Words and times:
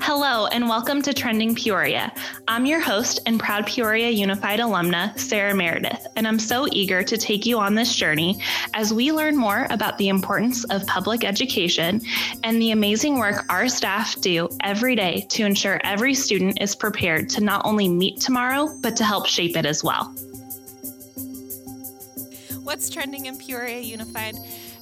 Hello, 0.00 0.46
and 0.46 0.68
welcome 0.68 1.02
to 1.02 1.12
Trending 1.12 1.54
Peoria. 1.54 2.12
I'm 2.48 2.66
your 2.66 2.80
host 2.80 3.20
and 3.26 3.38
proud 3.38 3.66
Peoria 3.66 4.10
Unified 4.10 4.60
alumna, 4.60 5.16
Sarah 5.18 5.54
Meredith, 5.54 6.06
and 6.16 6.26
I'm 6.26 6.38
so 6.38 6.66
eager 6.72 7.02
to 7.02 7.16
take 7.16 7.44
you 7.44 7.58
on 7.58 7.74
this 7.74 7.94
journey 7.94 8.40
as 8.74 8.92
we 8.92 9.12
learn 9.12 9.36
more 9.36 9.66
about 9.70 9.98
the 9.98 10.08
importance 10.08 10.64
of 10.64 10.86
public 10.86 11.24
education 11.24 12.00
and 12.42 12.60
the 12.60 12.70
amazing 12.70 13.18
work 13.18 13.44
our 13.50 13.68
staff 13.68 14.20
do 14.20 14.48
every 14.62 14.96
day 14.96 15.26
to 15.30 15.44
ensure 15.44 15.80
every 15.84 16.14
student 16.14 16.60
is 16.60 16.74
prepared 16.74 17.28
to 17.30 17.40
not 17.42 17.62
only 17.64 17.88
meet 17.88 18.20
tomorrow, 18.20 18.74
but 18.80 18.96
to 18.96 19.04
help 19.04 19.26
shape 19.26 19.56
it 19.56 19.66
as 19.66 19.84
well. 19.84 20.14
What's 22.62 22.88
trending 22.88 23.26
in 23.26 23.36
Peoria 23.36 23.80
Unified? 23.80 24.36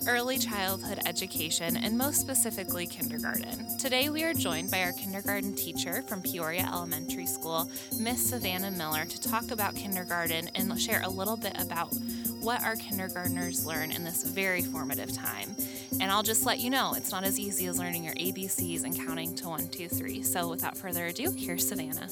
Early 0.06 0.38
childhood 0.38 0.98
education, 1.06 1.76
and 1.76 1.96
most 1.96 2.20
specifically 2.20 2.86
kindergarten. 2.86 3.76
Today 3.78 4.08
we 4.08 4.22
are 4.24 4.34
joined 4.34 4.70
by 4.70 4.82
our 4.82 4.92
kindergarten 4.92 5.54
teacher 5.54 6.02
from 6.02 6.22
Peoria 6.22 6.68
Elementary 6.72 7.26
School, 7.26 7.70
Miss 7.98 8.30
Savannah 8.30 8.70
Miller, 8.70 9.04
to 9.04 9.20
talk 9.20 9.50
about 9.50 9.74
kindergarten 9.74 10.48
and 10.54 10.80
share 10.80 11.02
a 11.02 11.08
little 11.08 11.36
bit 11.36 11.60
about 11.60 11.92
what 12.40 12.62
our 12.62 12.76
kindergartners 12.76 13.66
learn 13.66 13.90
in 13.90 14.04
this 14.04 14.24
very 14.24 14.62
formative 14.62 15.12
time. 15.12 15.54
And 16.00 16.10
I'll 16.10 16.22
just 16.22 16.46
let 16.46 16.60
you 16.60 16.70
know, 16.70 16.94
it's 16.96 17.12
not 17.12 17.24
as 17.24 17.38
easy 17.38 17.66
as 17.66 17.78
learning 17.78 18.04
your 18.04 18.14
ABCs 18.14 18.84
and 18.84 18.96
counting 18.96 19.34
to 19.36 19.48
one, 19.48 19.68
two, 19.68 19.88
three. 19.88 20.22
So 20.22 20.48
without 20.48 20.76
further 20.76 21.06
ado, 21.06 21.30
here's 21.30 21.68
Savannah. 21.68 22.08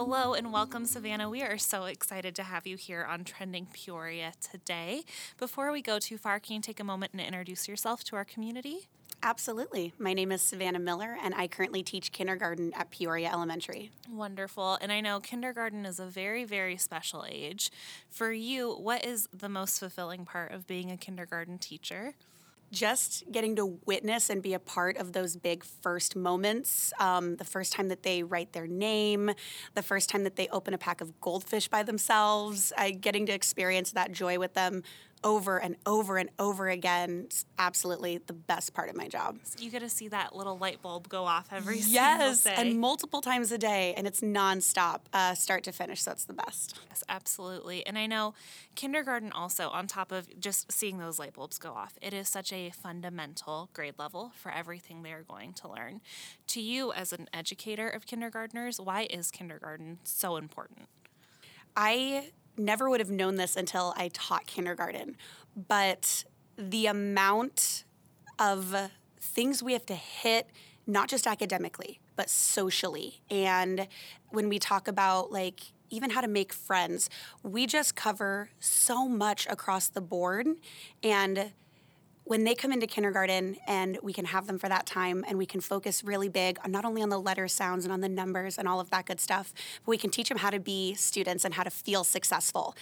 Hello 0.00 0.32
and 0.32 0.52
welcome, 0.52 0.86
Savannah. 0.86 1.28
We 1.28 1.42
are 1.42 1.58
so 1.58 1.86
excited 1.86 2.36
to 2.36 2.44
have 2.44 2.68
you 2.68 2.76
here 2.76 3.04
on 3.04 3.24
Trending 3.24 3.66
Peoria 3.72 4.32
today. 4.40 5.02
Before 5.38 5.72
we 5.72 5.82
go 5.82 5.98
too 5.98 6.16
far, 6.16 6.38
can 6.38 6.54
you 6.54 6.62
take 6.62 6.78
a 6.78 6.84
moment 6.84 7.14
and 7.14 7.20
introduce 7.20 7.66
yourself 7.66 8.04
to 8.04 8.14
our 8.14 8.24
community? 8.24 8.86
Absolutely. 9.24 9.92
My 9.98 10.14
name 10.14 10.30
is 10.30 10.40
Savannah 10.40 10.78
Miller, 10.78 11.16
and 11.20 11.34
I 11.34 11.48
currently 11.48 11.82
teach 11.82 12.12
kindergarten 12.12 12.72
at 12.74 12.92
Peoria 12.92 13.28
Elementary. 13.32 13.90
Wonderful. 14.08 14.78
And 14.80 14.92
I 14.92 15.00
know 15.00 15.18
kindergarten 15.18 15.84
is 15.84 15.98
a 15.98 16.06
very, 16.06 16.44
very 16.44 16.76
special 16.76 17.26
age. 17.28 17.72
For 18.08 18.30
you, 18.30 18.74
what 18.74 19.04
is 19.04 19.28
the 19.36 19.48
most 19.48 19.80
fulfilling 19.80 20.24
part 20.24 20.52
of 20.52 20.68
being 20.68 20.92
a 20.92 20.96
kindergarten 20.96 21.58
teacher? 21.58 22.14
Just 22.70 23.24
getting 23.32 23.56
to 23.56 23.78
witness 23.86 24.30
and 24.30 24.42
be 24.42 24.54
a 24.54 24.58
part 24.58 24.96
of 24.96 25.12
those 25.12 25.36
big 25.36 25.64
first 25.64 26.16
moments 26.16 26.92
um, 27.00 27.36
the 27.36 27.44
first 27.44 27.72
time 27.72 27.88
that 27.88 28.02
they 28.02 28.22
write 28.22 28.52
their 28.52 28.66
name 28.66 29.30
the 29.74 29.82
first 29.82 30.08
time 30.08 30.24
that 30.24 30.36
they 30.36 30.48
open 30.48 30.74
a 30.74 30.78
pack 30.78 31.00
of 31.00 31.20
goldfish 31.20 31.68
by 31.68 31.82
themselves 31.82 32.72
I, 32.76 32.90
getting 32.90 33.26
to 33.26 33.32
experience 33.32 33.92
that 33.92 34.12
joy 34.12 34.38
with 34.38 34.54
them 34.54 34.82
over 35.24 35.58
and 35.58 35.76
over 35.86 36.16
and 36.16 36.30
over 36.38 36.68
again. 36.68 37.22
It's 37.26 37.44
absolutely 37.58 38.18
the 38.18 38.32
best 38.32 38.74
part 38.74 38.88
of 38.88 38.96
my 38.96 39.08
job. 39.08 39.38
You 39.58 39.70
get 39.70 39.80
to 39.80 39.88
see 39.88 40.08
that 40.08 40.34
little 40.34 40.58
light 40.58 40.82
bulb 40.82 41.08
go 41.08 41.24
off 41.24 41.48
every 41.52 41.78
yes, 41.78 42.40
single 42.40 42.62
day. 42.62 42.70
and 42.70 42.80
multiple 42.80 43.20
times 43.20 43.52
a 43.52 43.58
day, 43.58 43.94
and 43.96 44.06
it's 44.06 44.20
nonstop, 44.20 45.00
uh, 45.12 45.34
start 45.34 45.64
to 45.64 45.72
finish. 45.72 46.02
So 46.02 46.12
it's 46.12 46.24
the 46.24 46.32
best. 46.32 46.78
Yes, 46.88 47.04
absolutely. 47.08 47.86
And 47.86 47.98
I 47.98 48.06
know 48.06 48.34
kindergarten 48.74 49.32
also, 49.32 49.68
on 49.68 49.86
top 49.86 50.12
of 50.12 50.28
just 50.38 50.70
seeing 50.70 50.98
those 50.98 51.18
light 51.18 51.34
bulbs 51.34 51.58
go 51.58 51.72
off, 51.72 51.98
it 52.00 52.12
is 52.12 52.28
such 52.28 52.52
a 52.52 52.70
fundamental 52.70 53.68
grade 53.72 53.94
level 53.98 54.32
for 54.36 54.52
everything 54.52 55.02
they 55.02 55.12
are 55.12 55.22
going 55.22 55.52
to 55.54 55.68
learn. 55.68 56.00
To 56.48 56.60
you, 56.60 56.92
as 56.92 57.12
an 57.12 57.28
educator 57.32 57.88
of 57.88 58.06
kindergartners, 58.06 58.80
why 58.80 59.06
is 59.10 59.30
kindergarten 59.30 59.98
so 60.04 60.36
important? 60.36 60.88
I 61.76 62.30
never 62.58 62.88
would 62.90 63.00
have 63.00 63.10
known 63.10 63.36
this 63.36 63.56
until 63.56 63.94
I 63.96 64.08
taught 64.12 64.46
kindergarten, 64.46 65.16
but 65.68 66.24
the 66.56 66.86
amount 66.86 67.84
of 68.38 68.90
things 69.20 69.62
we 69.62 69.72
have 69.72 69.86
to 69.86 69.94
hit, 69.94 70.48
not 70.86 71.08
just 71.08 71.26
academically, 71.26 72.00
but 72.16 72.28
socially. 72.30 73.20
And 73.30 73.88
when 74.30 74.48
we 74.48 74.58
talk 74.58 74.88
about 74.88 75.30
like 75.32 75.60
even 75.90 76.10
how 76.10 76.20
to 76.20 76.28
make 76.28 76.52
friends, 76.52 77.08
we 77.42 77.66
just 77.66 77.94
cover 77.94 78.50
so 78.60 79.08
much 79.08 79.46
across 79.48 79.88
the 79.88 80.00
board. 80.00 80.46
And 81.02 81.52
when 82.28 82.44
they 82.44 82.54
come 82.54 82.72
into 82.72 82.86
kindergarten 82.86 83.56
and 83.66 83.98
we 84.02 84.12
can 84.12 84.26
have 84.26 84.46
them 84.46 84.58
for 84.58 84.68
that 84.68 84.84
time 84.84 85.24
and 85.26 85.38
we 85.38 85.46
can 85.46 85.62
focus 85.62 86.04
really 86.04 86.28
big 86.28 86.58
on 86.62 86.70
not 86.70 86.84
only 86.84 87.02
on 87.02 87.08
the 87.08 87.18
letter 87.18 87.48
sounds 87.48 87.86
and 87.86 87.92
on 87.92 88.02
the 88.02 88.08
numbers 88.08 88.58
and 88.58 88.68
all 88.68 88.80
of 88.80 88.90
that 88.90 89.06
good 89.06 89.18
stuff, 89.18 89.54
but 89.84 89.88
we 89.88 89.96
can 89.96 90.10
teach 90.10 90.28
them 90.28 90.36
how 90.36 90.50
to 90.50 90.60
be 90.60 90.92
students 90.92 91.46
and 91.46 91.54
how 91.54 91.62
to 91.62 91.70
feel 91.70 92.04
successful. 92.04 92.76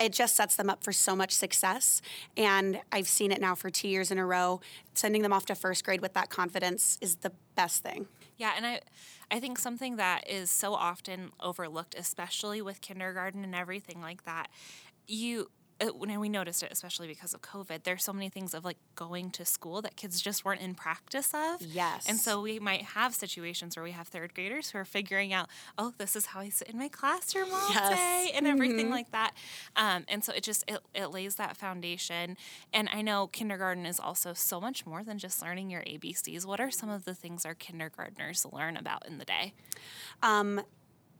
It 0.00 0.14
just 0.14 0.34
sets 0.34 0.56
them 0.56 0.70
up 0.70 0.82
for 0.82 0.92
so 0.92 1.14
much 1.14 1.32
success. 1.32 2.00
And 2.34 2.80
I've 2.90 3.08
seen 3.08 3.30
it 3.30 3.42
now 3.42 3.54
for 3.54 3.68
two 3.68 3.88
years 3.88 4.10
in 4.10 4.16
a 4.16 4.24
row. 4.24 4.62
Sending 4.94 5.20
them 5.20 5.34
off 5.34 5.44
to 5.46 5.54
first 5.54 5.84
grade 5.84 6.00
with 6.00 6.14
that 6.14 6.30
confidence 6.30 6.96
is 7.02 7.16
the 7.16 7.32
best 7.56 7.82
thing. 7.82 8.08
Yeah, 8.38 8.54
and 8.56 8.66
I 8.66 8.80
I 9.30 9.38
think 9.38 9.58
something 9.58 9.96
that 9.96 10.26
is 10.26 10.50
so 10.50 10.72
often 10.72 11.32
overlooked, 11.40 11.94
especially 11.94 12.62
with 12.62 12.80
kindergarten 12.80 13.44
and 13.44 13.54
everything 13.54 14.00
like 14.00 14.24
that, 14.24 14.48
you 15.06 15.50
it, 15.80 15.96
when 15.96 16.18
we 16.18 16.28
noticed 16.28 16.62
it, 16.62 16.72
especially 16.72 17.06
because 17.06 17.34
of 17.34 17.42
COVID, 17.42 17.84
there's 17.84 18.02
so 18.02 18.12
many 18.12 18.28
things 18.28 18.52
of 18.54 18.64
like 18.64 18.78
going 18.96 19.30
to 19.32 19.44
school 19.44 19.80
that 19.82 19.96
kids 19.96 20.20
just 20.20 20.44
weren't 20.44 20.60
in 20.60 20.74
practice 20.74 21.32
of. 21.32 21.62
Yes. 21.62 22.06
And 22.08 22.18
so 22.18 22.40
we 22.40 22.58
might 22.58 22.82
have 22.82 23.14
situations 23.14 23.76
where 23.76 23.84
we 23.84 23.92
have 23.92 24.08
third 24.08 24.34
graders 24.34 24.70
who 24.70 24.78
are 24.78 24.84
figuring 24.84 25.32
out, 25.32 25.48
oh, 25.76 25.92
this 25.98 26.16
is 26.16 26.26
how 26.26 26.40
I 26.40 26.48
sit 26.48 26.68
in 26.68 26.78
my 26.78 26.88
classroom 26.88 27.48
all 27.52 27.70
yes. 27.70 27.90
day 27.90 28.32
and 28.34 28.46
everything 28.46 28.86
mm-hmm. 28.86 28.90
like 28.90 29.10
that. 29.12 29.34
Um, 29.76 30.04
and 30.08 30.24
so 30.24 30.32
it 30.32 30.42
just 30.42 30.64
it, 30.68 30.80
it 30.94 31.06
lays 31.06 31.36
that 31.36 31.56
foundation. 31.56 32.36
And 32.72 32.88
I 32.92 33.02
know 33.02 33.28
kindergarten 33.28 33.86
is 33.86 34.00
also 34.00 34.32
so 34.32 34.60
much 34.60 34.84
more 34.84 35.04
than 35.04 35.18
just 35.18 35.40
learning 35.42 35.70
your 35.70 35.82
ABCs. 35.82 36.44
What 36.44 36.60
are 36.60 36.70
some 36.70 36.90
of 36.90 37.04
the 37.04 37.14
things 37.14 37.46
our 37.46 37.54
kindergartners 37.54 38.44
learn 38.52 38.76
about 38.76 39.06
in 39.06 39.18
the 39.18 39.24
day? 39.24 39.52
Um, 40.22 40.60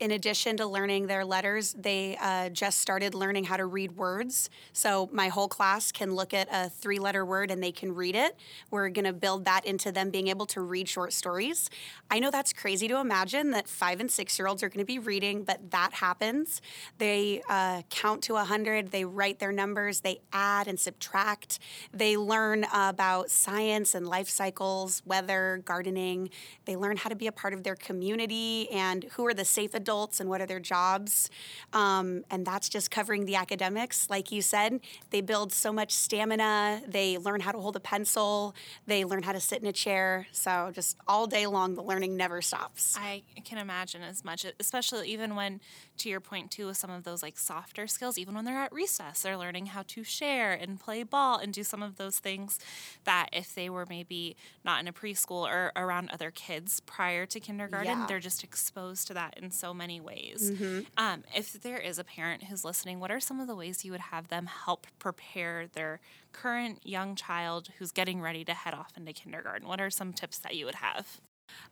in 0.01 0.13
addition 0.13 0.57
to 0.57 0.67
learning 0.67 1.09
their 1.09 1.25
letters, 1.25 1.75
they 1.79 2.17
uh, 2.21 2.49
just 2.51 2.81
started 2.81 3.15
learning 3.15 3.45
how 3.45 3.57
to 3.57 3.67
read 3.67 3.97
words. 3.97 4.49
So 4.73 5.09
my 5.13 5.29
whole 5.29 5.49
class 5.49 5.91
can 5.91 6.15
look 6.15 6.33
at 6.33 6.49
a 6.53 6.69
three 6.69 6.99
letter 6.99 7.25
word 7.25 7.51
and 7.51 7.63
they 7.63 7.73
can 7.73 7.95
read 7.95 8.15
it. 8.15 8.37
We're 8.71 8.89
going 8.91 9.07
to 9.07 9.13
build 9.13 9.45
that 9.47 9.65
into 9.67 9.91
them 9.91 10.11
being 10.11 10.29
able 10.29 10.47
to 10.47 10.61
read 10.61 10.89
short 10.89 11.13
stories. 11.13 11.69
I 12.11 12.21
know 12.21 12.31
that's 12.31 12.53
crazy 12.53 12.87
to 12.89 12.99
imagine 12.99 13.51
that 13.53 13.69
five 13.69 13.99
and 13.99 14.11
six 14.11 14.39
year 14.39 14.47
olds 14.47 14.63
are 14.63 14.69
going 14.69 14.85
to 14.85 14.87
be 14.87 14.99
reading, 14.99 15.43
but 15.43 15.71
that 15.73 15.95
happens. 15.95 16.63
They 16.99 17.43
uh, 17.49 17.83
count 17.91 18.23
to 18.25 18.35
100, 18.35 18.93
they 18.93 19.05
write 19.05 19.41
their 19.41 19.53
numbers, 19.53 20.01
they 20.01 20.21
add 20.33 20.69
and 20.69 20.79
subtract. 20.79 21.59
They 21.93 22.17
learn 22.17 22.67
about 22.73 23.31
science 23.31 23.95
and 23.95 24.07
life 24.07 24.29
cycles, 24.29 25.03
weather, 25.05 25.61
gardening. 25.65 26.31
They 26.67 26.77
learn 26.77 26.99
how 26.99 27.09
to 27.09 27.17
be 27.17 27.27
a 27.27 27.33
part 27.33 27.53
of 27.53 27.65
their 27.65 27.75
community 27.75 28.71
and 28.71 29.05
who 29.15 29.27
are 29.27 29.35
the 29.35 29.45
safe 29.45 29.75
adults 29.75 29.88
adults 29.89 30.21
and 30.21 30.29
what 30.29 30.43
are 30.43 30.47
their 30.47 30.61
jobs. 30.61 31.31
Um, 31.73 32.23
and 32.31 32.47
that's 32.47 32.69
just 32.69 32.91
covering 32.91 33.25
the 33.25 33.37
academics. 33.37 34.11
Like 34.11 34.31
you 34.31 34.43
said, 34.43 34.81
they 35.11 35.23
build 35.23 35.51
so 35.51 35.73
much 35.73 35.93
stamina. 35.93 36.83
They 36.87 37.17
learn 37.17 37.41
how 37.41 37.53
to 37.53 37.59
hold 37.59 37.75
a 37.75 37.81
pencil. 37.81 38.55
They 38.87 39.07
learn 39.07 39.23
how 39.23 39.33
to 39.33 39.41
sit 39.41 39.63
in 39.63 39.67
a 39.67 39.73
chair. 39.73 40.27
So 40.31 40.71
just 40.75 40.99
all 41.09 41.27
day 41.27 41.47
long, 41.47 41.75
the 41.75 41.83
learning 41.83 42.19
never 42.19 42.43
stops. 42.43 42.97
I 42.99 43.23
can 43.47 43.57
imagine 43.57 44.03
as 44.03 44.25
much, 44.27 44.45
especially 44.61 45.09
even 45.09 45.35
when, 45.35 45.61
to 45.99 46.11
your 46.11 46.21
point 46.21 46.51
too, 46.51 46.67
with 46.67 46.77
some 46.77 46.91
of 46.91 47.05
those 47.05 47.23
like 47.23 47.39
softer 47.39 47.87
skills, 47.87 48.19
even 48.19 48.35
when 48.35 48.45
they're 48.45 48.59
at 48.59 48.73
recess, 48.73 49.23
they're 49.23 49.39
learning 49.39 49.67
how 49.67 49.85
to 49.89 50.05
share 50.05 50.53
and 50.53 50.79
play 50.79 51.03
ball 51.03 51.39
and 51.39 51.55
do 51.55 51.65
some 51.65 51.83
of 51.83 51.97
those 51.97 52.19
things 52.19 52.59
that 53.05 53.31
if 53.33 53.55
they 53.55 53.71
were 53.71 53.87
maybe 53.89 54.37
not 54.65 54.81
in 54.81 54.89
a 54.89 54.93
preschool 54.93 55.49
or 55.49 55.73
around 55.77 56.11
other 56.11 56.31
kids 56.31 56.81
prior 56.81 57.25
to 57.25 57.41
kindergarten, 57.41 58.01
yeah. 58.01 58.07
they're 58.07 58.21
just 58.21 58.45
exposed 58.45 59.07
to 59.07 59.15
that 59.15 59.39
in 59.39 59.51
so 59.51 59.73
many 59.79 60.01
ways. 60.01 60.51
Mm-hmm. 60.51 60.81
Um, 60.99 61.25
if 61.35 61.55
there 61.55 61.79
is 61.79 61.99
a 61.99 62.05
parent 62.05 62.45
who's 62.45 62.65
listening, 62.65 63.01
what 63.01 63.11
are 63.11 63.21
some 63.21 63.41
of 63.41 63.47
the 63.47 63.57
ways 63.57 63.85
you 63.85 63.93
would 63.93 64.01
have 64.01 64.29
them 64.29 64.47
help 64.47 64.87
prepare 64.99 65.67
their 65.73 66.01
current 66.33 66.87
young 66.87 67.15
child 67.15 67.71
who's 67.79 67.93
getting 67.93 68.21
ready 68.21 68.45
to 68.45 68.53
head 68.53 68.75
off 68.75 68.93
into 68.97 69.13
kindergarten? 69.13 69.67
What 69.67 69.81
are 69.81 69.91
some 69.91 70.13
tips 70.13 70.39
that 70.41 70.55
you 70.55 70.67
would 70.67 70.75
have? 70.75 71.21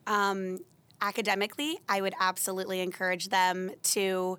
Um, 0.06 0.60
academically, 1.02 1.78
I 1.88 2.00
would 2.00 2.14
absolutely 2.18 2.80
encourage 2.80 3.28
them 3.28 3.72
to 3.82 4.38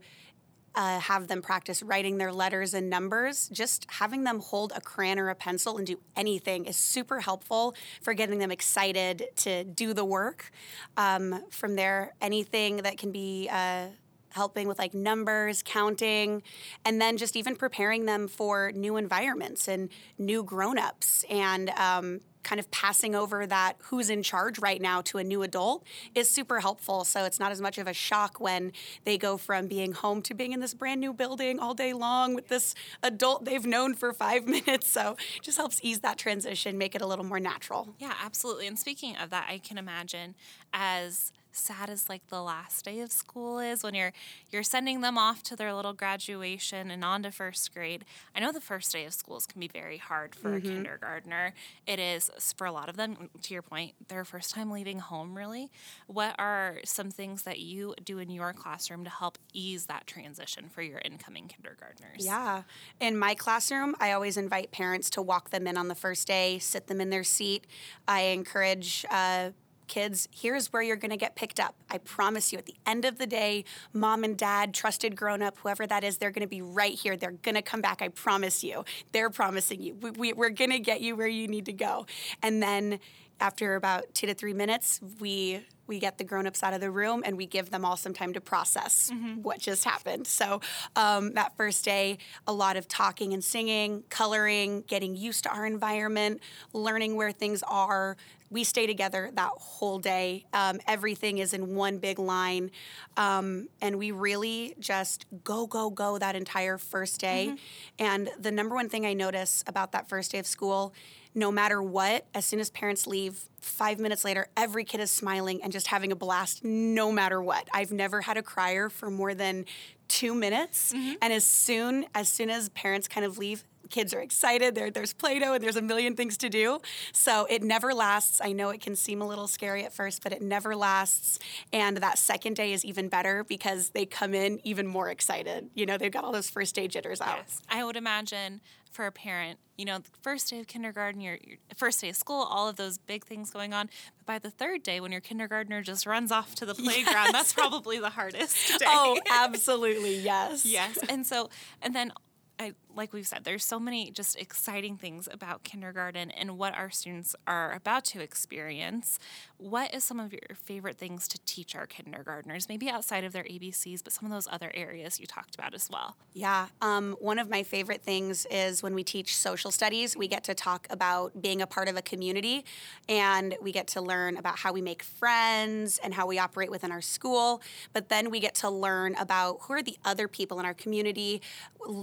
uh, 0.78 1.00
have 1.00 1.28
them 1.28 1.42
practice 1.42 1.82
writing 1.82 2.20
their 2.20 2.32
letters 2.32 2.76
and 2.76 2.88
numbers. 2.88 3.50
Just 3.50 3.88
having 3.90 4.24
them 4.24 4.40
hold 4.40 4.72
a 4.76 4.80
crayon 4.80 5.18
or 5.18 5.30
a 5.30 5.36
pencil 5.36 5.78
and 5.78 5.88
do 5.88 6.00
anything 6.16 6.66
is 6.66 6.78
super 6.78 7.20
helpful 7.20 7.76
for 8.02 8.14
getting 8.14 8.38
them 8.38 8.52
excited 8.52 9.26
to 9.38 9.64
do 9.64 9.94
the 9.94 10.06
work. 10.06 10.52
Um, 10.96 11.44
from 11.50 11.76
there, 11.76 12.14
anything 12.22 12.78
that 12.78 13.00
can 13.00 13.12
be 13.12 13.50
uh, 13.52 13.88
helping 14.30 14.68
with 14.68 14.78
like 14.78 14.94
numbers, 14.94 15.64
counting, 15.64 16.44
and 16.86 17.02
then 17.02 17.18
just 17.18 17.36
even 17.36 17.56
preparing 17.56 18.06
them 18.06 18.28
for 18.28 18.72
new 18.74 18.98
environments 18.98 19.68
and 19.68 19.90
new 20.20 20.44
grown-ups 20.44 21.26
and 21.28 21.72
um, 21.72 22.20
kind 22.48 22.60
of 22.62 22.72
passing 22.72 23.14
over 23.14 23.46
that 23.46 23.74
who's 23.84 24.10
in 24.10 24.24
charge 24.24 24.58
right 24.58 24.82
now 24.82 25.02
to 25.02 25.18
a 25.18 25.24
new 25.24 25.44
adult 25.44 25.84
is 26.16 26.30
super 26.30 26.62
helpful. 26.62 27.04
So 27.04 27.26
it's 27.26 27.42
not 27.42 27.52
as 27.52 27.60
much 27.60 27.78
of 27.78 27.88
a 27.88 27.94
shock 27.94 28.40
when 28.40 28.72
they 29.04 29.18
go 29.18 29.36
from 29.36 29.68
being 29.68 29.92
home 29.92 30.22
to 30.22 30.34
being 30.34 30.54
in 30.54 30.62
this 30.62 30.74
brand 30.74 31.02
new 31.02 31.12
building 31.12 31.60
all 31.60 31.74
day 31.74 31.92
long 31.92 32.36
with 32.36 32.48
this 32.48 32.74
adult 33.04 33.44
they've 33.44 33.66
known 33.66 33.96
for 33.96 34.14
five 34.14 34.46
minutes. 34.58 34.88
So 34.88 35.18
it 35.36 35.44
just 35.44 35.58
helps 35.58 35.82
ease 35.84 36.00
that 36.00 36.18
transition, 36.18 36.78
make 36.78 36.96
it 36.96 37.02
a 37.02 37.06
little 37.06 37.26
more 37.26 37.42
natural. 37.42 37.90
Yeah, 38.00 38.14
absolutely. 38.24 38.68
And 38.68 38.80
speaking 38.80 39.18
of 39.18 39.30
that, 39.32 39.48
I 39.50 39.58
can 39.58 39.78
imagine 39.78 40.36
as 40.74 41.34
sad 41.58 41.90
as 41.90 42.08
like 42.08 42.26
the 42.28 42.42
last 42.42 42.86
day 42.86 43.00
of 43.02 43.12
school 43.12 43.60
is 43.60 43.84
when 43.84 43.94
you're 43.94 44.14
you're 44.52 44.64
sending 44.64 45.02
them 45.02 45.18
off 45.18 45.44
to 45.44 45.56
their 45.56 45.74
little 45.74 45.94
graduation 45.94 46.92
and 46.92 47.04
on 47.04 47.24
to 47.24 47.32
first 47.32 47.74
grade. 47.74 48.06
I 48.36 48.40
know 48.40 48.52
the 48.52 48.62
first 48.62 48.92
day 48.92 49.06
of 49.06 49.14
schools 49.14 49.46
can 49.46 49.60
be 49.60 49.68
very 49.68 49.98
hard 49.98 50.36
for 50.36 50.50
mm-hmm. 50.50 50.68
a 50.68 50.72
kindergartner. 50.72 51.54
It 51.86 52.00
is 52.00 52.30
for 52.56 52.66
a 52.66 52.72
lot 52.72 52.90
of 52.90 52.98
them 52.98 53.30
to 53.42 53.54
your 53.54 53.62
point, 53.62 53.94
their 54.08 54.26
first 54.26 54.54
time 54.54 54.72
leaving 54.72 55.00
home 55.00 55.36
really. 55.36 55.72
What 56.08 56.36
are 56.38 56.80
some 56.86 57.12
things 57.12 57.44
that 57.44 57.60
you 57.60 57.96
do 58.04 58.20
in 58.20 58.30
your 58.30 58.54
classroom 58.54 59.04
to 59.04 59.10
help 59.10 59.38
ease 59.54 59.86
that 59.86 60.08
transition 60.08 60.70
for 60.70 60.82
your 60.82 61.00
incoming 61.04 61.48
kindergartners? 61.48 62.26
Yeah. 62.26 62.64
In 63.00 63.18
my 63.18 63.36
classroom, 63.36 63.96
I 64.00 64.12
always 64.12 64.38
invite 64.38 64.72
parents 64.72 65.10
to 65.12 65.22
walk 65.22 65.50
them 65.50 65.68
in 65.68 65.78
on 65.78 65.88
the 65.88 65.96
first 65.96 66.28
day, 66.28 66.60
sit 66.60 66.88
them 66.88 67.02
in 67.02 67.10
their 67.10 67.24
seat. 67.24 67.66
I 68.08 68.22
encourage 68.22 69.06
uh, 69.10 69.52
kids, 69.88 70.28
here's 70.32 70.72
where 70.74 70.82
you're 70.82 70.96
going 70.96 71.12
to 71.12 71.18
get 71.18 71.36
picked 71.36 71.60
up. 71.60 71.76
I 71.90 71.98
promise 71.98 72.52
you, 72.52 72.58
at 72.58 72.66
the 72.66 72.76
end 72.86 73.06
of 73.06 73.18
the 73.18 73.28
day, 73.28 73.66
mom 73.94 74.24
and 74.24 74.38
dad, 74.38 74.74
trusted 74.74 75.16
grown 75.16 75.42
up, 75.42 75.58
whoever 75.60 75.88
that 75.88 76.04
is, 76.04 76.18
they're 76.18 76.32
going 76.32 76.42
to 76.42 76.48
be 76.48 76.62
right 76.62 76.94
here. 76.94 77.18
They're 77.18 77.32
going 77.32 77.56
to 77.56 77.62
come 77.62 77.82
back. 77.82 78.02
I 78.02 78.10
promise 78.10 78.64
you. 78.64 78.86
They're 79.12 79.30
promising 79.30 79.82
you. 79.82 79.96
We, 79.96 80.12
we, 80.12 80.34
we're 80.34 80.50
going 80.50 80.72
to 80.72 80.80
get 80.80 81.02
you 81.02 81.16
where 81.16 81.28
you 81.28 81.48
need 81.48 81.66
to 81.66 81.74
go. 81.74 82.06
And 82.42 82.62
then 82.62 83.00
after 83.40 83.76
about 83.76 84.14
two 84.14 84.28
to 84.28 84.34
three 84.34 84.54
minutes, 84.54 85.00
we 85.20 85.62
we 85.88 86.00
get 86.00 86.18
the 86.18 86.24
grown-ups 86.24 86.64
out 86.64 86.74
of 86.74 86.82
the 86.82 86.92
room 86.92 87.24
and 87.26 87.38
we 87.38 87.46
give 87.46 87.70
them 87.70 87.84
all 87.84 87.98
some 87.98 88.14
time 88.14 88.34
to 88.34 88.42
process 88.42 89.12
mm-hmm. 89.14 89.42
what 89.42 89.60
just 89.60 89.84
happened 89.84 90.28
so 90.28 90.62
um, 90.96 91.34
that 91.34 91.56
first 91.58 91.84
day 91.86 92.18
a 92.46 92.54
lot 92.54 92.78
of 92.78 92.88
talking 92.88 93.34
and 93.34 93.44
singing 93.44 94.04
coloring 94.10 94.84
getting 94.88 95.16
used 95.16 95.44
to 95.44 95.50
our 95.50 95.66
environment 95.66 96.42
learning 96.74 97.16
where 97.16 97.32
things 97.32 97.64
are 97.68 98.16
we 98.50 98.64
stay 98.64 98.88
together 98.88 99.30
that 99.34 99.52
whole 99.58 100.00
day. 100.00 100.46
Um, 100.54 100.80
everything 100.88 101.40
is 101.40 101.54
in 101.54 101.76
one 101.76 101.98
big 101.98 102.20
line. 102.20 102.72
Um, 103.18 103.68
and 103.82 103.98
we 103.98 104.12
really 104.12 104.76
just 104.80 105.26
go, 105.44 105.68
go, 105.68 105.90
go 105.90 106.18
that 106.18 106.36
entire 106.36 106.78
first 106.78 107.20
day. 107.20 107.48
Mm-hmm. 107.50 108.06
And 108.06 108.30
the 108.40 108.52
number 108.52 108.76
one 108.76 108.90
thing 108.90 109.06
I 109.06 109.14
notice 109.14 109.64
about 109.68 109.92
that 109.92 110.08
first 110.08 110.32
day 110.32 110.40
of 110.40 110.48
school, 110.48 110.94
no 111.38 111.52
matter 111.52 111.82
what, 111.84 112.26
as 112.34 112.46
soon 112.46 112.60
as 112.60 112.72
parents 112.72 113.06
leave, 113.06 113.48
five 113.62 114.00
minutes 114.00 114.26
later, 114.26 114.48
every 114.58 114.84
kid 114.84 115.00
is 115.00 115.12
smiling 115.12 115.62
and 115.62 115.72
just 115.72 115.88
having 115.88 116.12
a 116.12 116.16
blast, 116.16 116.64
no 116.64 117.12
matter 117.12 117.40
what. 117.42 117.68
I've 117.72 117.92
never 117.92 118.22
had 118.22 118.38
a 118.38 118.42
crier 118.42 118.90
for 118.90 119.12
more 119.12 119.36
than 119.36 119.66
two 120.08 120.34
minutes. 120.34 120.94
Mm-hmm. 120.94 121.14
And 121.22 121.32
as 121.32 121.44
soon 121.44 122.08
as 122.16 122.28
soon 122.28 122.50
as 122.50 122.70
parents 122.70 123.08
kind 123.08 123.24
of 123.24 123.38
leave, 123.38 123.64
kids 123.92 124.16
are 124.16 124.20
excited. 124.20 124.74
There, 124.74 124.90
there's 124.90 125.14
Play-Doh 125.14 125.54
and 125.54 125.64
there's 125.64 125.76
a 125.76 125.82
million 125.82 126.16
things 126.16 126.38
to 126.38 126.50
do. 126.50 126.80
So 127.14 127.46
it 127.50 127.62
never 127.62 127.94
lasts. 127.94 128.42
I 128.44 128.52
know 128.52 128.70
it 128.70 128.82
can 128.82 128.96
seem 128.96 129.22
a 129.22 129.28
little 129.28 129.48
scary 129.48 129.86
at 129.86 129.94
first, 129.94 130.24
but 130.24 130.32
it 130.32 130.42
never 130.42 130.76
lasts. 130.76 131.38
And 131.72 131.98
that 131.98 132.18
second 132.18 132.56
day 132.56 132.74
is 132.74 132.84
even 132.84 133.10
better 133.10 133.44
because 133.44 133.90
they 133.90 134.06
come 134.06 134.34
in 134.34 134.60
even 134.64 134.88
more 134.88 135.10
excited. 135.10 135.70
You 135.76 135.86
know, 135.86 135.98
they've 135.98 136.12
got 136.12 136.24
all 136.24 136.32
those 136.32 136.50
first 136.50 136.74
day 136.74 136.88
jitters 136.88 137.22
out. 137.22 137.38
Yes. 137.38 137.62
I 137.70 137.84
would 137.84 137.96
imagine 137.96 138.62
for 138.98 139.06
a 139.06 139.12
parent, 139.12 139.60
you 139.78 139.86
know, 139.86 140.00
the 140.00 140.10
first 140.24 140.50
day 140.50 140.60
of 140.60 140.66
kindergarten, 140.66 141.22
your, 141.22 141.38
your, 141.44 141.58
first 141.76 142.02
day 142.02 142.10
of 142.10 142.16
school, 142.16 142.42
all 142.42 142.68
of 142.68 142.78
those 142.78 142.98
big 142.98 143.24
things 143.24 143.52
going 143.52 143.72
on. 143.72 143.92
But 144.18 144.26
by 144.26 144.40
the 144.40 144.50
third 144.50 144.82
day, 144.82 145.00
when 145.00 145.12
your 145.12 145.22
kindergartner 145.22 145.84
just 145.84 146.08
runs 146.08 146.32
off 146.32 146.56
to 146.56 146.66
the 146.66 146.74
playground, 146.84 147.26
yes. 147.26 147.32
that's 147.32 147.54
probably 147.54 148.00
the 148.00 148.10
hardest 148.10 148.56
day. 148.80 148.86
Oh, 148.88 149.20
absolutely, 149.32 150.18
yes. 150.18 150.66
yes. 150.66 150.98
And 151.10 151.28
so, 151.28 151.52
and 151.80 151.96
then 151.96 152.12
I, 152.58 152.74
like 152.98 153.14
we've 153.14 153.28
said, 153.28 153.44
there's 153.44 153.64
so 153.64 153.80
many 153.80 154.12
just 154.12 154.36
exciting 154.36 154.98
things 154.98 155.30
about 155.32 155.64
kindergarten 155.64 156.32
and 156.32 156.58
what 156.58 156.76
our 156.76 156.90
students 156.90 157.36
are 157.46 157.72
about 157.74 158.04
to 158.06 158.20
experience. 158.20 159.20
What 159.58 159.94
is 159.94 160.04
some 160.04 160.20
of 160.20 160.34
your 160.34 160.42
favorite 160.56 160.98
things 160.98 161.28
to 161.30 161.40
teach 161.46 161.76
our 161.76 161.86
kindergartners, 161.86 162.68
maybe 162.68 162.90
outside 162.90 163.24
of 163.24 163.34
their 163.34 163.44
ABCs, 163.44 164.04
but 164.04 164.12
some 164.12 164.26
of 164.26 164.32
those 164.32 164.48
other 164.52 164.72
areas 164.74 165.20
you 165.20 165.28
talked 165.28 165.56
about 165.56 165.74
as 165.76 165.90
well? 165.92 166.18
Yeah, 166.34 166.68
um, 166.82 167.16
one 167.20 167.40
of 167.40 167.50
my 167.50 167.64
favorite 167.64 168.02
things 168.02 168.48
is 168.50 168.82
when 168.82 168.96
we 168.96 169.04
teach 169.04 169.38
social 169.38 169.72
studies, 169.72 170.18
we 170.18 170.28
get 170.28 170.44
to 170.46 170.56
talk 170.56 170.88
about 170.90 171.40
being 171.42 171.62
a 171.62 171.68
part 171.68 171.88
of 171.88 171.98
a 171.98 172.02
community 172.02 172.66
and 173.08 173.56
we 173.62 173.72
get 173.72 173.88
to 173.88 174.02
learn 174.02 174.38
about 174.38 174.58
how 174.58 174.74
we 174.74 174.82
make 174.82 175.04
friends 175.04 176.00
and 176.04 176.16
how 176.16 176.26
we 176.26 176.40
operate 176.40 176.72
within 176.72 176.92
our 176.92 177.02
school. 177.02 177.62
But 177.94 178.10
then 178.10 178.32
we 178.32 178.40
get 178.40 178.56
to 178.56 178.70
learn 178.70 179.16
about 179.16 179.60
who 179.62 179.74
are 179.74 179.84
the 179.84 179.98
other 180.04 180.28
people 180.28 180.60
in 180.60 180.66
our 180.66 180.74
community. 180.74 181.42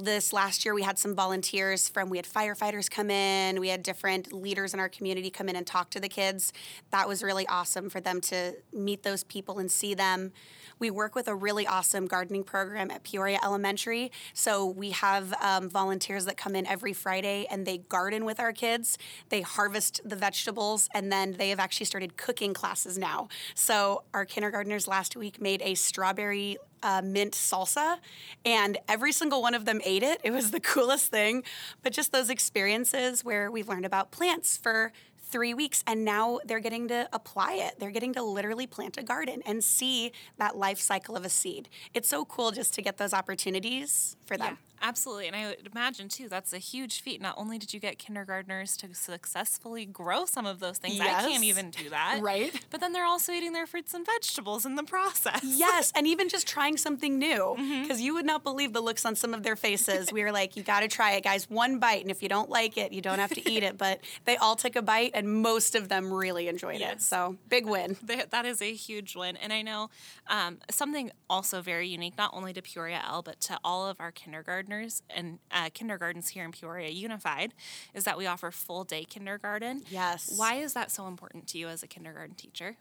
This 0.03 0.33
last 0.33 0.65
year, 0.65 0.75
we 0.75 0.84
had 0.85 0.99
some 0.99 1.15
volunteers 1.15 1.89
from, 1.89 2.09
we 2.09 2.19
had 2.19 2.27
firefighters 2.27 2.91
come 2.91 3.11
in, 3.11 3.59
we 3.61 3.69
had 3.69 3.83
different 3.83 4.33
leaders 4.33 4.73
in 4.73 4.81
our 4.81 4.89
community 4.89 5.31
come 5.31 5.49
in 5.49 5.57
and 5.57 5.67
talk 5.67 5.91
to 5.91 6.01
the 6.01 6.09
kids. 6.09 6.53
That 6.91 7.09
was 7.09 7.23
really 7.23 7.47
awesome 7.49 7.91
for 7.91 8.01
them 8.01 8.21
to 8.23 8.55
meet 8.73 9.03
those 9.03 9.25
people 9.25 9.59
and 9.59 9.71
see 9.71 9.95
them. 9.95 10.33
We 10.79 10.91
work 10.91 11.15
with 11.15 11.29
a 11.29 11.35
really 11.35 11.67
awesome 11.67 12.07
gardening 12.07 12.45
program 12.45 12.91
at 12.91 13.05
Peoria 13.05 13.39
Elementary. 13.45 14.11
So 14.33 14.67
we 14.67 14.91
have 14.91 15.33
um, 15.41 15.69
volunteers 15.69 16.25
that 16.27 16.37
come 16.37 16.55
in 16.55 16.67
every 16.67 16.93
Friday 16.93 17.47
and 17.51 17.67
they 17.67 17.79
garden 17.79 18.25
with 18.25 18.41
our 18.41 18.53
kids. 18.53 18.99
They 19.29 19.41
harvest 19.41 20.01
the 20.05 20.17
vegetables 20.17 20.89
and 20.93 21.11
then 21.11 21.33
they 21.33 21.51
have 21.51 21.61
actually 21.61 21.87
started 21.87 22.17
cooking 22.17 22.55
classes 22.55 22.99
now. 22.99 23.29
So 23.55 24.03
our 24.13 24.25
kindergartners 24.25 24.89
last 24.89 25.17
week 25.17 25.41
made 25.41 25.63
a 25.63 25.75
strawberry 25.75 26.59
uh, 26.85 27.03
mint 27.03 27.33
salsa, 27.33 27.99
and 28.45 28.79
every 28.89 29.11
single 29.11 29.43
one 29.43 29.55
of 29.55 29.65
them 29.65 29.81
ate 29.85 30.05
it. 30.05 30.21
It 30.23 30.31
was 30.31 30.53
the 30.53 30.61
coolest 30.75 31.11
thing. 31.11 31.43
But 31.83 31.93
just 31.93 32.13
those 32.13 32.31
experiences 32.31 33.25
where 33.25 33.51
we've 33.51 33.69
learned 33.69 33.87
about 33.87 34.13
plants 34.13 34.57
for 34.57 34.93
three 35.35 35.53
weeks 35.53 35.83
and 35.89 36.05
now 36.05 36.39
they're 36.45 36.61
getting 36.61 36.87
to 36.87 37.09
apply 37.13 37.55
it. 37.55 37.81
They're 37.81 37.91
getting 37.91 38.15
to 38.15 38.23
literally 38.23 38.69
plant 38.69 38.97
a 38.99 39.03
garden 39.03 39.43
and 39.45 39.65
see 39.65 40.13
that 40.39 40.57
life 40.57 40.79
cycle 40.79 41.17
of 41.17 41.25
a 41.25 41.29
seed. 41.29 41.69
It's 41.93 42.09
so 42.09 42.25
cool 42.25 42.53
just 42.53 42.73
to 42.75 42.83
get 42.83 42.99
those 42.99 43.13
opportunities 43.13 44.17
for 44.27 44.37
them. 44.37 44.51
Yeah. 44.51 44.75
Absolutely. 44.83 45.29
And 45.29 45.37
I 45.37 45.47
would 45.47 45.71
imagine, 45.73 46.09
too, 46.09 46.29
that's 46.29 46.53
a 46.53 46.59
huge 46.59 47.01
feat. 47.01 47.19
Not 47.19 47.37
only 47.39 47.57
did 47.57 47.73
you 47.73 47.81
get 47.81 47.99
kindergartners 47.99 48.77
to 48.79 48.95
successfully 48.95 49.87
grow 49.87 50.27
some 50.27 50.45
of 50.45 50.61
those 50.61 50.77
things, 50.77 50.97
yes. 50.97 51.25
I 51.25 51.29
can't 51.29 51.43
even 51.43 51.71
do 51.71 51.89
that. 51.89 52.21
Right. 52.21 52.53
But 52.71 52.81
then 52.81 52.93
they're 52.93 53.07
also 53.07 53.33
eating 53.33 53.55
their 53.55 53.67
fruits 53.67 53.95
and 53.95 54.05
vegetables 54.05 54.67
in 54.67 54.75
the 54.75 54.83
process. 54.83 55.41
Yes. 55.43 55.91
And 55.97 56.07
even 56.07 56.29
just 56.29 56.47
trying 56.47 56.77
something 56.77 57.19
new. 57.19 57.55
Because 57.57 57.97
mm-hmm. 57.97 58.05
you 58.05 58.15
would 58.15 58.27
not 58.27 58.45
believe 58.45 58.75
the 58.75 58.83
looks 58.83 59.07
on 59.07 59.17
some 59.17 59.33
of 59.33 59.43
their 59.43 59.57
faces. 59.57 60.13
we 60.13 60.23
were 60.23 60.33
like, 60.33 60.55
you 60.55 60.63
got 60.63 60.81
to 60.81 60.89
try 60.89 61.13
it, 61.13 61.25
guys. 61.25 61.49
One 61.49 61.79
bite. 61.79 62.03
And 62.03 62.11
if 62.11 62.23
you 62.23 62.29
don't 62.29 62.51
like 62.51 62.77
it, 62.77 62.93
you 62.93 63.01
don't 63.01 63.21
have 63.21 63.31
to 63.31 63.51
eat 63.51 63.63
it. 63.63 63.79
But 63.79 64.01
they 64.27 64.37
all 64.37 64.55
took 64.55 64.77
a 64.77 64.83
bite, 64.83 65.13
and 65.15 65.24
most 65.27 65.75
of 65.75 65.89
them 65.89 66.13
really 66.13 66.49
enjoyed 66.49 66.81
yes. 66.81 66.97
it. 66.97 67.03
So 67.03 67.37
big 67.49 67.67
win. 67.67 67.97
That 68.31 68.47
is 68.47 68.63
a 68.63 68.73
huge 68.73 69.17
win. 69.17 69.37
And 69.37 69.53
I 69.53 69.63
know 69.63 69.91
um, 70.29 70.59
something 70.71 71.11
also 71.29 71.61
very 71.61 71.89
unique, 71.89 72.17
not 72.17 72.31
only 72.33 72.53
to 72.53 72.63
Peoria 72.63 73.03
L, 73.07 73.23
but 73.23 73.41
to 73.43 73.59
all 73.65 73.87
of 73.87 74.01
our 74.01 74.13
kindergartners 74.13 75.03
and 75.11 75.39
uh, 75.51 75.71
kindergartens 75.73 76.29
here 76.29 76.45
in 76.45 76.53
Peoria 76.53 76.91
Unified 76.91 77.55
is 77.93 78.05
that 78.05 78.17
we 78.17 78.27
offer 78.27 78.51
full 78.51 78.85
day 78.85 79.05
kindergarten. 79.05 79.83
Yes. 79.91 80.33
Why 80.37 80.57
is 80.57 80.73
that 80.75 80.91
so 80.91 81.07
important 81.07 81.47
to 81.49 81.59
you 81.59 81.69
as 81.69 81.83
a 81.83 81.87
kindergarten 81.87 82.35
teacher? 82.35 82.77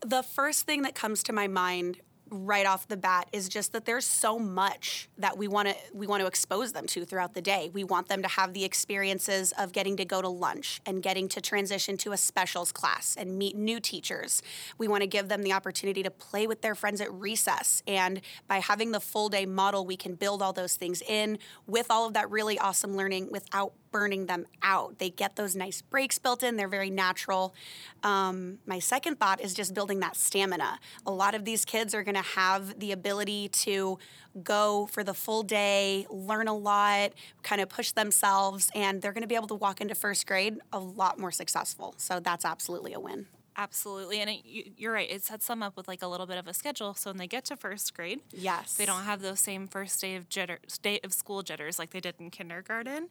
The 0.00 0.22
first 0.22 0.66
thing 0.66 0.82
that 0.82 0.94
comes 0.94 1.22
to 1.24 1.32
my 1.32 1.48
mind 1.48 2.00
right 2.34 2.66
off 2.66 2.88
the 2.88 2.96
bat 2.96 3.28
is 3.32 3.48
just 3.48 3.72
that 3.72 3.84
there's 3.84 4.04
so 4.04 4.38
much 4.38 5.08
that 5.18 5.38
we 5.38 5.48
want 5.48 5.68
to 5.68 5.74
we 5.92 6.06
want 6.06 6.20
to 6.20 6.26
expose 6.26 6.72
them 6.72 6.86
to 6.88 7.04
throughout 7.04 7.34
the 7.34 7.40
day. 7.40 7.70
We 7.72 7.84
want 7.84 8.08
them 8.08 8.22
to 8.22 8.28
have 8.28 8.52
the 8.52 8.64
experiences 8.64 9.52
of 9.56 9.72
getting 9.72 9.96
to 9.96 10.04
go 10.04 10.20
to 10.20 10.28
lunch 10.28 10.80
and 10.84 11.02
getting 11.02 11.28
to 11.28 11.40
transition 11.40 11.96
to 11.98 12.12
a 12.12 12.16
specials 12.16 12.72
class 12.72 13.16
and 13.18 13.38
meet 13.38 13.56
new 13.56 13.80
teachers. 13.80 14.42
We 14.76 14.88
want 14.88 15.02
to 15.02 15.06
give 15.06 15.28
them 15.28 15.42
the 15.42 15.52
opportunity 15.52 16.02
to 16.02 16.10
play 16.10 16.46
with 16.46 16.60
their 16.60 16.74
friends 16.74 17.00
at 17.00 17.12
recess 17.12 17.82
and 17.86 18.20
by 18.48 18.58
having 18.58 18.90
the 18.90 19.00
full 19.00 19.28
day 19.28 19.46
model 19.46 19.86
we 19.86 19.96
can 19.96 20.14
build 20.14 20.42
all 20.42 20.52
those 20.52 20.76
things 20.76 21.02
in 21.06 21.38
with 21.66 21.86
all 21.90 22.06
of 22.06 22.14
that 22.14 22.30
really 22.30 22.58
awesome 22.58 22.96
learning 22.96 23.28
without 23.30 23.72
burning 23.94 24.26
them 24.26 24.44
out. 24.60 24.98
They 24.98 25.08
get 25.08 25.36
those 25.36 25.54
nice 25.54 25.80
breaks 25.80 26.18
built 26.18 26.42
in, 26.42 26.56
they're 26.56 26.66
very 26.66 26.90
natural. 26.90 27.54
Um, 28.02 28.58
my 28.66 28.80
second 28.80 29.20
thought 29.20 29.40
is 29.40 29.54
just 29.54 29.72
building 29.72 30.00
that 30.00 30.16
stamina. 30.16 30.80
A 31.06 31.12
lot 31.12 31.36
of 31.36 31.44
these 31.44 31.64
kids 31.64 31.94
are 31.94 32.02
going 32.02 32.16
to 32.16 32.22
have 32.22 32.80
the 32.80 32.90
ability 32.90 33.50
to 33.50 34.00
go 34.42 34.88
for 34.90 35.04
the 35.04 35.14
full 35.14 35.44
day, 35.44 36.08
learn 36.10 36.48
a 36.48 36.56
lot, 36.56 37.12
kind 37.44 37.60
of 37.60 37.68
push 37.68 37.92
themselves, 37.92 38.68
and 38.74 39.00
they're 39.00 39.12
going 39.12 39.22
to 39.22 39.28
be 39.28 39.36
able 39.36 39.46
to 39.46 39.54
walk 39.54 39.80
into 39.80 39.94
first 39.94 40.26
grade 40.26 40.58
a 40.72 40.80
lot 40.80 41.20
more 41.20 41.30
successful. 41.30 41.94
So 41.96 42.18
that's 42.18 42.44
absolutely 42.44 42.94
a 42.94 42.98
win. 42.98 43.26
Absolutely. 43.56 44.20
And 44.20 44.28
it, 44.30 44.44
you, 44.44 44.72
you're 44.76 44.92
right. 44.92 45.08
It 45.10 45.22
sets 45.24 45.46
them 45.46 45.62
up 45.62 45.76
with 45.76 45.86
like 45.86 46.02
a 46.02 46.08
little 46.08 46.26
bit 46.26 46.38
of 46.38 46.48
a 46.48 46.54
schedule. 46.54 46.94
So 46.94 47.10
when 47.10 47.18
they 47.18 47.28
get 47.28 47.44
to 47.46 47.56
first 47.56 47.94
grade, 47.94 48.20
Yes. 48.32 48.74
they 48.74 48.84
don't 48.84 49.04
have 49.04 49.22
those 49.22 49.38
same 49.40 49.68
first 49.68 50.00
day 50.00 50.16
of 50.16 50.28
jitter, 50.28 50.58
day 50.82 50.98
of 51.04 51.12
school 51.12 51.42
jitters 51.42 51.78
like 51.78 51.90
they 51.90 52.00
did 52.00 52.16
in 52.18 52.30
kindergarten. 52.30 53.10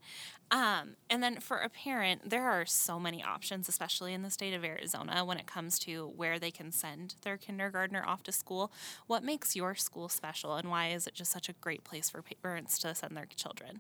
Um, 0.51 0.97
and 1.09 1.23
then 1.23 1.39
for 1.39 1.57
a 1.57 1.69
parent, 1.69 2.29
there 2.29 2.43
are 2.49 2.65
so 2.65 2.99
many 2.99 3.23
options, 3.23 3.69
especially 3.69 4.13
in 4.13 4.21
the 4.21 4.29
state 4.29 4.53
of 4.53 4.65
Arizona, 4.65 5.23
when 5.23 5.37
it 5.37 5.47
comes 5.47 5.79
to 5.79 6.11
where 6.15 6.37
they 6.39 6.51
can 6.51 6.71
send 6.71 7.15
their 7.21 7.37
kindergartner 7.37 8.03
off 8.05 8.21
to 8.23 8.31
school. 8.33 8.71
What 9.07 9.23
makes 9.23 9.55
your 9.55 9.75
school 9.75 10.09
special, 10.09 10.55
and 10.55 10.69
why 10.69 10.89
is 10.89 11.07
it 11.07 11.13
just 11.15 11.31
such 11.31 11.47
a 11.49 11.53
great 11.53 11.83
place 11.85 12.09
for 12.09 12.21
parents 12.21 12.77
to 12.79 12.93
send 12.93 13.15
their 13.15 13.27
children? 13.35 13.79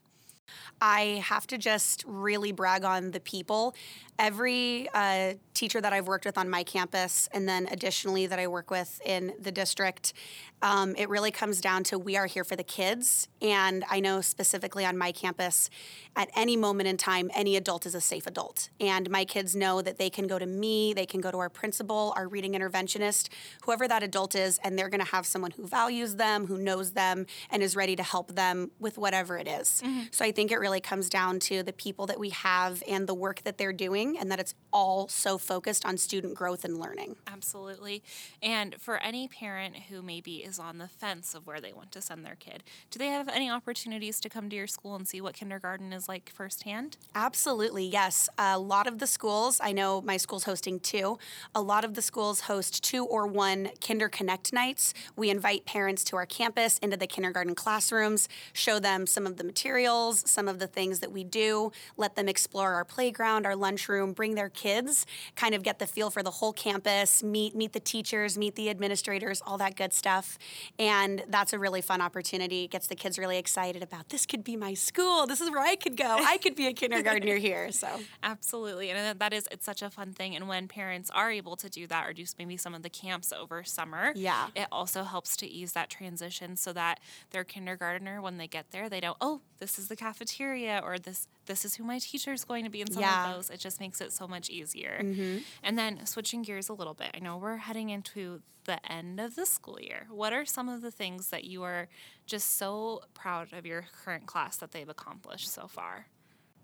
I 0.81 1.23
have 1.25 1.47
to 1.47 1.57
just 1.57 2.03
really 2.05 2.51
brag 2.51 2.83
on 2.83 3.11
the 3.11 3.19
people. 3.19 3.73
Every 4.19 4.89
uh, 4.93 5.33
teacher 5.53 5.81
that 5.81 5.93
I've 5.93 6.07
worked 6.07 6.25
with 6.25 6.37
on 6.37 6.49
my 6.49 6.63
campus, 6.63 7.29
and 7.31 7.47
then 7.47 7.67
additionally 7.71 8.27
that 8.27 8.37
I 8.37 8.47
work 8.47 8.69
with 8.69 9.01
in 9.05 9.33
the 9.39 9.51
district, 9.51 10.13
um, 10.61 10.95
it 10.97 11.09
really 11.09 11.31
comes 11.31 11.59
down 11.61 11.83
to 11.85 11.97
we 11.97 12.15
are 12.15 12.25
here 12.25 12.43
for 12.43 12.55
the 12.55 12.63
kids. 12.63 13.27
And 13.41 13.83
I 13.89 13.99
know 13.99 14.21
specifically 14.21 14.85
on 14.85 14.97
my 14.97 15.11
campus, 15.11 15.69
at 16.15 16.29
any 16.35 16.55
moment 16.55 16.87
in 16.87 16.97
time, 16.97 17.31
any 17.33 17.55
adult 17.57 17.85
is 17.85 17.95
a 17.95 18.01
safe 18.01 18.27
adult. 18.27 18.69
And 18.79 19.09
my 19.09 19.25
kids 19.25 19.55
know 19.55 19.81
that 19.81 19.97
they 19.97 20.09
can 20.09 20.27
go 20.27 20.37
to 20.37 20.45
me, 20.45 20.93
they 20.93 21.05
can 21.05 21.21
go 21.21 21.31
to 21.31 21.37
our 21.37 21.49
principal, 21.49 22.13
our 22.15 22.27
reading 22.27 22.53
interventionist, 22.53 23.29
whoever 23.63 23.87
that 23.87 24.03
adult 24.03 24.35
is, 24.35 24.59
and 24.63 24.77
they're 24.77 24.89
going 24.89 25.03
to 25.03 25.11
have 25.11 25.25
someone 25.25 25.51
who 25.51 25.65
values 25.65 26.15
them, 26.15 26.45
who 26.47 26.57
knows 26.57 26.91
them, 26.91 27.25
and 27.49 27.63
is 27.63 27.75
ready 27.75 27.95
to 27.95 28.03
help 28.03 28.35
them 28.35 28.71
with 28.79 28.97
whatever 28.97 29.37
it 29.37 29.47
is. 29.47 29.81
So 30.11 30.23
I 30.23 30.31
think 30.35 30.51
it 30.51 30.57
really 30.59 30.81
comes 30.81 31.09
down 31.09 31.39
to 31.39 31.63
the 31.63 31.73
people 31.73 32.05
that 32.07 32.19
we 32.19 32.29
have 32.29 32.83
and 32.87 33.07
the 33.07 33.13
work 33.13 33.43
that 33.43 33.57
they're 33.57 33.73
doing, 33.73 34.17
and 34.17 34.29
that 34.31 34.39
it's 34.39 34.53
all 34.71 35.07
so 35.07 35.37
focused 35.37 35.85
on 35.85 35.97
student 35.97 36.35
growth 36.35 36.65
and 36.65 36.77
learning. 36.77 37.15
Absolutely. 37.27 38.03
And 38.41 38.75
for 38.79 38.97
any 38.97 39.27
parent 39.27 39.75
who 39.89 40.01
maybe 40.01 40.37
is 40.37 40.59
on 40.59 40.77
the 40.77 40.87
fence 40.87 41.33
of 41.33 41.47
where 41.47 41.61
they 41.61 41.71
want 41.71 41.91
to 41.93 42.01
send 42.01 42.25
their 42.25 42.35
kid, 42.35 42.63
do 42.91 42.99
they 42.99 43.07
have 43.07 43.29
any 43.29 43.49
opportunities 43.49 44.19
to 44.19 44.29
come 44.29 44.49
to 44.49 44.55
your 44.55 44.67
school 44.67 44.95
and 44.95 45.07
see 45.07 45.21
what 45.21 45.35
kindergarten 45.35 45.93
is 45.93 46.09
like 46.09 46.31
firsthand? 46.33 46.97
Absolutely, 47.15 47.85
yes. 47.85 48.29
A 48.37 48.57
lot 48.57 48.87
of 48.87 48.99
the 48.99 49.07
schools, 49.07 49.59
I 49.63 49.71
know 49.71 50.01
my 50.01 50.17
school's 50.17 50.45
hosting 50.45 50.79
two, 50.79 51.19
a 51.53 51.61
lot 51.61 51.85
of 51.85 51.93
the 51.93 52.01
schools 52.01 52.41
host 52.41 52.83
two 52.83 53.05
or 53.05 53.27
one 53.27 53.69
Kinder 53.85 54.09
Connect 54.09 54.51
nights. 54.51 54.93
We 55.15 55.29
invite 55.29 55.65
parents 55.65 56.03
to 56.05 56.15
our 56.15 56.25
campus 56.25 56.77
into 56.79 56.97
the 56.97 57.07
kindergarten 57.07 57.55
classrooms, 57.55 58.27
show 58.53 58.79
them 58.79 59.05
some 59.05 59.27
of 59.27 59.37
the 59.37 59.43
materials, 59.43 60.22
some 60.27 60.47
of 60.47 60.59
the 60.59 60.67
things 60.67 60.99
that 60.99 61.11
we 61.11 61.23
do, 61.23 61.71
let 61.97 62.15
them 62.15 62.27
explore 62.29 62.73
our 62.73 62.85
playground, 62.85 63.45
our 63.45 63.55
lunchroom, 63.55 64.13
bring 64.13 64.35
their 64.35 64.49
kids, 64.49 65.05
kind 65.35 65.53
of 65.55 65.63
get 65.63 65.79
the 65.79 65.87
feel 65.87 66.09
for 66.09 66.23
the 66.23 66.31
whole 66.31 66.53
campus, 66.53 67.23
meet 67.23 67.55
meet 67.55 67.73
the 67.73 67.79
teachers, 67.79 68.37
meet 68.37 68.55
the 68.55 68.69
administrators, 68.69 69.41
all 69.45 69.57
that 69.57 69.75
good 69.75 69.93
stuff. 69.93 70.37
And 70.79 71.23
that's 71.27 71.53
a 71.53 71.59
really 71.59 71.81
fun 71.81 72.01
opportunity. 72.01 72.63
It 72.65 72.71
gets 72.71 72.87
the 72.87 72.95
kids 72.95 73.17
really 73.19 73.37
excited 73.37 73.83
about 73.83 74.09
this 74.09 74.25
could 74.25 74.43
be 74.43 74.55
my 74.55 74.73
school. 74.73 75.25
This 75.27 75.41
is 75.41 75.49
where 75.49 75.61
I 75.61 75.75
could 75.75 75.97
go. 75.97 76.17
I 76.19 76.37
could 76.37 76.55
be 76.55 76.67
a 76.67 76.73
kindergartner 76.73 77.35
here. 77.47 77.71
So 77.71 77.87
Absolutely. 78.21 78.89
And 78.89 79.19
that 79.19 79.33
is, 79.33 79.47
it's 79.51 79.65
such 79.65 79.81
a 79.81 79.89
fun 79.89 80.13
thing. 80.13 80.35
And 80.35 80.47
when 80.47 80.67
parents 80.67 81.09
are 81.11 81.31
able 81.31 81.55
to 81.57 81.69
do 81.69 81.87
that 81.87 82.07
or 82.07 82.13
do 82.13 82.23
maybe 82.39 82.57
some 82.57 82.73
of 82.73 82.81
the 82.83 82.89
camps 82.89 83.31
over 83.33 83.63
summer, 83.63 84.13
Yeah. 84.15 84.47
it 84.55 84.67
also 84.71 85.03
helps 85.03 85.35
to 85.37 85.47
ease 85.47 85.73
that 85.73 85.89
transition 85.89 86.55
so 86.55 86.73
that 86.73 86.99
their 87.31 87.43
kindergartner, 87.43 88.21
when 88.21 88.37
they 88.37 88.47
get 88.47 88.71
there, 88.71 88.89
they 88.89 88.99
know, 88.99 89.15
oh, 89.21 89.41
this 89.59 89.77
is 89.77 89.87
the 89.87 89.95
cafeteria 90.13 90.79
or 90.83 90.99
this 90.99 91.27
this 91.45 91.65
is 91.65 91.75
who 91.75 91.83
my 91.83 91.99
teacher 91.99 92.31
is 92.31 92.45
going 92.45 92.63
to 92.63 92.69
be 92.69 92.79
in 92.81 92.89
some 92.91 93.01
Yeah. 93.01 93.27
of 93.29 93.35
those. 93.35 93.49
It 93.49 93.59
just 93.59 93.79
makes 93.81 93.99
it 93.99 94.13
so 94.13 94.27
much 94.27 94.49
easier. 94.49 94.99
Mm-hmm. 95.03 95.39
And 95.61 95.77
then 95.77 96.05
switching 96.05 96.41
gears 96.41 96.69
a 96.69 96.73
little 96.73 96.93
bit, 96.93 97.09
I 97.13 97.19
know 97.19 97.35
we're 97.37 97.57
heading 97.57 97.89
into 97.89 98.41
the 98.63 98.79
end 98.89 99.19
of 99.19 99.35
the 99.35 99.45
school 99.45 99.77
year. 99.81 100.07
What 100.09 100.31
are 100.31 100.45
some 100.45 100.69
of 100.69 100.81
the 100.81 100.91
things 100.91 101.29
that 101.31 101.43
you 101.43 101.63
are 101.63 101.89
just 102.25 102.55
so 102.57 103.01
proud 103.13 103.51
of 103.51 103.65
your 103.65 103.83
current 104.05 104.25
class 104.25 104.55
that 104.57 104.71
they've 104.71 104.87
accomplished 104.87 105.49
so 105.51 105.67
far? 105.67 106.07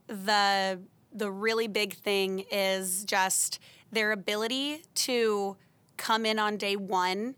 the 0.08 0.80
the 1.12 1.32
really 1.32 1.68
big 1.68 1.94
thing 1.96 2.46
is 2.52 3.04
just 3.06 3.60
their 3.92 4.12
ability 4.12 4.84
to 4.96 5.56
come 5.98 6.26
in 6.26 6.38
on 6.40 6.56
day 6.58 6.76
one 6.76 7.36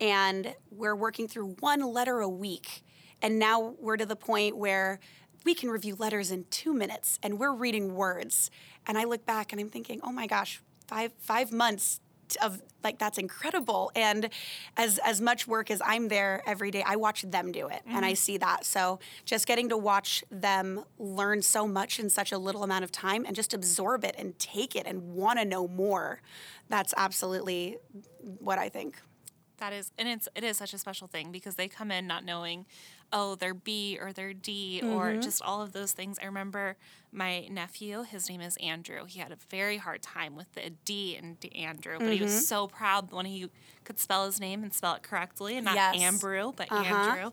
and 0.00 0.54
we're 0.70 0.94
working 0.96 1.26
through 1.28 1.56
one 1.60 1.80
letter 1.80 2.20
a 2.20 2.28
week 2.28 2.82
and 3.22 3.38
now 3.38 3.74
we're 3.80 3.96
to 3.96 4.06
the 4.06 4.16
point 4.16 4.56
where 4.56 4.98
we 5.44 5.54
can 5.54 5.70
review 5.70 5.94
letters 5.94 6.30
in 6.30 6.44
two 6.50 6.72
minutes 6.72 7.18
and 7.22 7.38
we're 7.38 7.52
reading 7.54 7.94
words. 7.94 8.50
And 8.86 8.98
i 8.98 9.04
look 9.04 9.24
back 9.26 9.52
and 9.52 9.60
i'm 9.60 9.68
thinking 9.68 10.00
oh 10.02 10.12
my 10.12 10.26
gosh 10.26 10.60
five 10.86 11.12
five 11.18 11.52
months 11.52 12.00
of 12.40 12.62
like 12.82 12.98
that's 12.98 13.18
incredible. 13.18 13.92
And 13.94 14.30
as 14.76 14.98
as 15.04 15.20
much 15.20 15.46
work 15.46 15.70
as 15.70 15.82
i'm 15.84 16.08
there 16.08 16.42
every 16.46 16.70
day 16.70 16.82
i 16.86 16.96
watch 16.96 17.22
them 17.22 17.52
do 17.52 17.68
it 17.68 17.82
and 17.86 18.04
i 18.04 18.12
mm-hmm. 18.12 18.16
see 18.16 18.38
that. 18.38 18.64
So 18.64 18.98
just 19.24 19.46
getting 19.46 19.68
to 19.68 19.76
watch 19.76 20.24
them 20.30 20.84
learn 20.98 21.42
so 21.42 21.68
much 21.68 22.00
in 22.00 22.08
such 22.08 22.32
a 22.32 22.38
little 22.38 22.62
amount 22.62 22.84
of 22.84 22.92
time 22.92 23.24
and 23.26 23.36
just 23.36 23.52
absorb 23.52 24.04
it 24.04 24.14
and 24.18 24.38
take 24.38 24.74
it 24.74 24.86
and 24.86 25.14
want 25.14 25.38
to 25.38 25.44
know 25.44 25.68
more 25.68 26.20
that's 26.68 26.94
absolutely 26.96 27.76
what 28.38 28.58
i 28.58 28.68
think. 28.68 28.96
That 29.62 29.72
is, 29.72 29.92
and 29.96 30.08
it's 30.08 30.28
it 30.34 30.42
is 30.42 30.56
such 30.56 30.74
a 30.74 30.78
special 30.78 31.06
thing 31.06 31.30
because 31.30 31.54
they 31.54 31.68
come 31.68 31.92
in 31.92 32.08
not 32.08 32.24
knowing, 32.24 32.66
oh, 33.12 33.34
they're 33.34 33.54
B 33.54 33.98
or 34.00 34.12
they're 34.12 34.32
D 34.32 34.80
or 34.84 35.16
just 35.16 35.42
all 35.42 35.60
of 35.62 35.72
those 35.72 35.92
things. 35.92 36.18
I 36.22 36.26
remember 36.26 36.76
my 37.12 37.46
nephew, 37.50 38.02
his 38.04 38.28
name 38.30 38.40
is 38.40 38.56
Andrew. 38.56 39.04
He 39.04 39.20
had 39.20 39.32
a 39.32 39.36
very 39.50 39.76
hard 39.76 40.00
time 40.00 40.34
with 40.34 40.50
the 40.54 40.70
D 40.86 41.16
in 41.20 41.34
D- 41.34 41.52
Andrew, 41.54 41.98
but 41.98 42.08
he 42.12 42.22
was 42.22 42.48
so 42.48 42.66
proud 42.68 43.12
when 43.12 43.26
he 43.26 43.48
could 43.84 43.98
spell 43.98 44.24
his 44.24 44.40
name 44.40 44.62
and 44.62 44.72
spell 44.72 44.94
it 44.94 45.02
correctly 45.02 45.56
and 45.58 45.64
not 45.66 45.74
Yes. 45.74 45.96
Ambrew, 45.96 46.56
but 46.56 46.72
Andrew. 46.72 47.30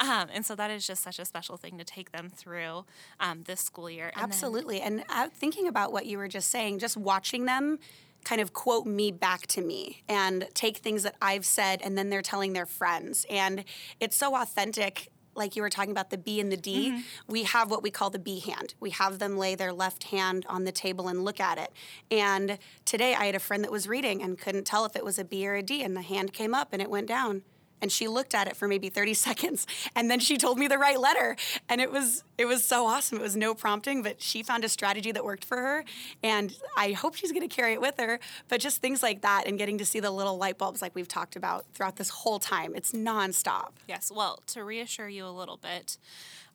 Um, 0.00 0.28
and 0.32 0.46
so 0.46 0.54
that 0.54 0.70
is 0.70 0.86
just 0.86 1.02
such 1.02 1.18
a 1.18 1.24
special 1.26 1.56
thing 1.58 1.76
to 1.76 1.84
take 1.84 2.12
them 2.12 2.30
through 2.30 2.86
um, 3.20 3.42
this 3.44 3.60
school 3.60 3.90
year. 3.90 4.06
And 4.06 4.16
then- 4.16 4.24
Absolutely. 4.24 4.80
And 4.80 5.04
uh, 5.10 5.28
thinking 5.34 5.68
about 5.68 5.92
what 5.92 6.06
you 6.06 6.16
were 6.16 6.28
just 6.28 6.50
saying, 6.50 6.78
just 6.78 6.96
watching 6.96 7.44
them 7.44 7.78
kind 8.24 8.40
of 8.40 8.52
quote 8.52 8.84
me 8.86 9.12
back 9.12 9.46
to 9.46 9.60
me 9.60 10.02
and 10.08 10.48
take 10.52 10.78
things 10.78 11.02
that 11.04 11.14
I've 11.22 11.44
said 11.46 11.80
and 11.82 11.96
then 11.96 12.10
they're 12.10 12.20
telling 12.22 12.52
their 12.52 12.66
friends. 12.66 13.24
And 13.30 13.64
it's 14.00 14.16
so 14.16 14.34
authentic. 14.34 15.08
Like 15.38 15.56
you 15.56 15.62
were 15.62 15.70
talking 15.70 15.92
about 15.92 16.10
the 16.10 16.18
B 16.18 16.40
and 16.40 16.52
the 16.52 16.56
D, 16.56 16.90
mm-hmm. 16.90 17.00
we 17.32 17.44
have 17.44 17.70
what 17.70 17.82
we 17.82 17.90
call 17.90 18.10
the 18.10 18.18
B 18.18 18.40
hand. 18.40 18.74
We 18.80 18.90
have 18.90 19.18
them 19.18 19.38
lay 19.38 19.54
their 19.54 19.72
left 19.72 20.04
hand 20.04 20.44
on 20.48 20.64
the 20.64 20.72
table 20.72 21.08
and 21.08 21.24
look 21.24 21.40
at 21.40 21.56
it. 21.56 21.72
And 22.10 22.58
today 22.84 23.14
I 23.14 23.26
had 23.26 23.34
a 23.34 23.40
friend 23.40 23.64
that 23.64 23.72
was 23.72 23.88
reading 23.88 24.22
and 24.22 24.38
couldn't 24.38 24.66
tell 24.66 24.84
if 24.84 24.96
it 24.96 25.04
was 25.04 25.18
a 25.18 25.24
B 25.24 25.46
or 25.46 25.54
a 25.54 25.62
D, 25.62 25.82
and 25.82 25.96
the 25.96 26.02
hand 26.02 26.32
came 26.32 26.54
up 26.54 26.68
and 26.72 26.82
it 26.82 26.90
went 26.90 27.06
down 27.06 27.42
and 27.80 27.90
she 27.90 28.08
looked 28.08 28.34
at 28.34 28.48
it 28.48 28.56
for 28.56 28.68
maybe 28.68 28.88
30 28.88 29.14
seconds 29.28 29.66
and 29.94 30.10
then 30.10 30.20
she 30.20 30.36
told 30.36 30.58
me 30.58 30.68
the 30.68 30.78
right 30.78 31.00
letter. 31.00 31.36
And 31.68 31.80
it 31.80 31.90
was 31.90 32.24
it 32.36 32.46
was 32.46 32.64
so 32.64 32.86
awesome. 32.86 33.18
It 33.18 33.22
was 33.22 33.36
no 33.36 33.54
prompting 33.54 34.02
but 34.02 34.20
she 34.20 34.42
found 34.42 34.64
a 34.64 34.68
strategy 34.68 35.12
that 35.12 35.24
worked 35.24 35.44
for 35.44 35.56
her 35.56 35.84
and 36.22 36.54
i 36.76 36.92
hope 36.92 37.14
she's 37.14 37.32
going 37.32 37.48
to 37.48 37.54
carry 37.54 37.72
it 37.72 37.80
with 37.80 37.98
her. 37.98 38.20
But 38.48 38.60
just 38.60 38.80
things 38.80 39.02
like 39.02 39.22
that 39.22 39.44
and 39.46 39.58
getting 39.58 39.78
to 39.78 39.86
see 39.86 40.00
the 40.00 40.10
little 40.10 40.36
light 40.36 40.58
bulbs 40.58 40.82
like 40.82 40.94
we've 40.94 41.08
talked 41.08 41.36
about 41.36 41.66
throughout 41.74 41.96
this 41.96 42.10
whole 42.10 42.38
time 42.38 42.74
it's 42.74 42.92
nonstop. 42.92 43.70
Yes. 43.86 44.10
Well, 44.14 44.40
to 44.48 44.64
reassure 44.64 45.08
you 45.08 45.26
a 45.26 45.30
little 45.30 45.56
bit, 45.56 45.98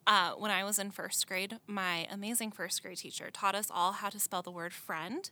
uh, 0.06 0.32
when 0.32 0.52
I 0.52 0.64
was 0.64 0.80
in 0.80 0.92
first 0.92 1.28
grade, 1.28 1.58
my 1.68 2.08
amazing 2.12 2.52
first 2.52 2.82
grade 2.82 2.98
teacher 2.98 3.30
taught 3.32 3.56
us 3.56 3.68
all 3.72 3.94
how 3.94 4.10
to 4.10 4.20
spell 4.20 4.42
the 4.42 4.52
word 4.52 4.74
friend 4.74 5.30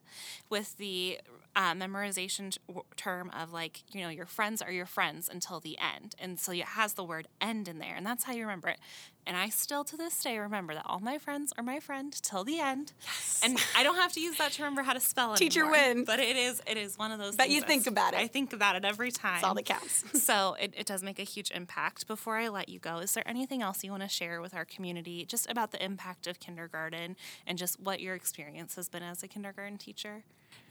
with 0.49 0.77
the 0.77 1.19
uh, 1.55 1.73
memorization 1.73 2.51
t- 2.51 2.59
term 2.95 3.29
of 3.37 3.51
like, 3.51 3.83
you 3.93 4.01
know, 4.01 4.09
your 4.09 4.25
friends 4.25 4.61
are 4.61 4.71
your 4.71 4.85
friends 4.85 5.29
until 5.29 5.59
the 5.59 5.77
end. 5.77 6.15
And 6.19 6.39
so 6.39 6.51
it 6.51 6.63
has 6.63 6.93
the 6.93 7.03
word 7.03 7.27
end 7.41 7.67
in 7.67 7.79
there. 7.79 7.95
And 7.95 8.05
that's 8.05 8.23
how 8.23 8.33
you 8.33 8.41
remember 8.41 8.69
it. 8.69 8.79
And 9.27 9.37
I 9.37 9.49
still 9.49 9.83
to 9.83 9.97
this 9.97 10.19
day 10.23 10.39
remember 10.39 10.73
that 10.73 10.83
all 10.85 10.99
my 10.99 11.17
friends 11.17 11.53
are 11.57 11.63
my 11.63 11.79
friend 11.79 12.11
till 12.23 12.43
the 12.43 12.59
end. 12.59 12.93
yes. 13.03 13.41
And 13.43 13.57
I 13.77 13.83
don't 13.83 13.97
have 13.97 14.13
to 14.13 14.19
use 14.21 14.37
that 14.37 14.53
to 14.53 14.63
remember 14.63 14.81
how 14.81 14.93
to 14.93 14.99
spell 14.99 15.33
it. 15.33 15.37
Teacher 15.37 15.61
anymore. 15.61 15.79
win. 15.95 16.05
But 16.05 16.19
it 16.19 16.35
is 16.35 16.61
it 16.65 16.77
is 16.77 16.97
one 16.97 17.11
of 17.11 17.19
those 17.19 17.35
things 17.35 17.53
you 17.53 17.61
think 17.61 17.85
about 17.85 18.13
it. 18.13 18.19
I 18.19 18.27
think 18.27 18.53
about 18.53 18.75
it 18.77 18.85
every 18.85 19.11
time. 19.11 19.33
that's 19.33 19.43
all 19.43 19.53
that 19.55 19.65
counts 19.65 20.03
So 20.23 20.55
it, 20.59 20.73
it 20.75 20.85
does 20.87 21.03
make 21.03 21.19
a 21.19 21.23
huge 21.23 21.51
impact. 21.51 22.07
Before 22.07 22.37
I 22.37 22.47
let 22.47 22.69
you 22.69 22.79
go, 22.79 22.97
is 22.97 23.13
there 23.13 23.27
anything 23.27 23.61
else 23.61 23.83
you 23.83 23.91
want 23.91 24.03
to 24.03 24.09
share 24.09 24.41
with 24.41 24.55
our 24.55 24.65
community 24.65 25.25
just 25.25 25.49
about 25.51 25.71
the 25.71 25.83
impact 25.83 26.25
of 26.27 26.39
kindergarten 26.39 27.15
and 27.45 27.57
just 27.57 27.79
what 27.79 27.99
your 27.99 28.15
experience 28.15 28.75
has 28.75 28.89
been 28.89 29.03
as 29.03 29.21
a 29.21 29.27
kindergarten 29.27 29.77
teacher? 29.77 30.23